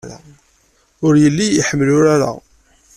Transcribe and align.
Ur 1.05 1.13
yelli 1.23 1.47
iḥemmel 1.51 1.89
urar-a. 1.95 2.31